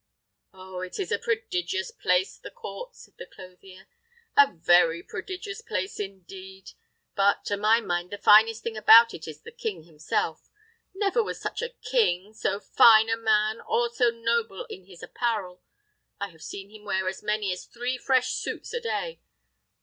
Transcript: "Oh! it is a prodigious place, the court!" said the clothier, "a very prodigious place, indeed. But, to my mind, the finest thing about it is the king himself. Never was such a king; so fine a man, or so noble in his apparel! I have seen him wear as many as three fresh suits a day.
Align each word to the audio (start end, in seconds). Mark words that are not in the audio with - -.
"Oh! 0.51 0.79
it 0.81 0.97
is 0.97 1.11
a 1.11 1.19
prodigious 1.19 1.91
place, 1.91 2.35
the 2.35 2.49
court!" 2.49 2.95
said 2.95 3.13
the 3.19 3.27
clothier, 3.27 3.87
"a 4.35 4.51
very 4.51 5.03
prodigious 5.03 5.61
place, 5.61 5.99
indeed. 5.99 6.71
But, 7.15 7.45
to 7.45 7.55
my 7.55 7.81
mind, 7.81 8.09
the 8.09 8.17
finest 8.17 8.63
thing 8.63 8.75
about 8.75 9.13
it 9.13 9.27
is 9.27 9.41
the 9.43 9.51
king 9.51 9.83
himself. 9.83 10.49
Never 10.95 11.21
was 11.23 11.39
such 11.39 11.61
a 11.61 11.75
king; 11.85 12.33
so 12.33 12.59
fine 12.59 13.09
a 13.09 13.15
man, 13.15 13.61
or 13.63 13.93
so 13.93 14.09
noble 14.09 14.65
in 14.71 14.85
his 14.85 15.03
apparel! 15.03 15.61
I 16.19 16.29
have 16.29 16.41
seen 16.41 16.71
him 16.71 16.83
wear 16.83 17.07
as 17.07 17.21
many 17.21 17.53
as 17.53 17.65
three 17.67 17.99
fresh 17.99 18.31
suits 18.33 18.73
a 18.73 18.81
day. 18.81 19.21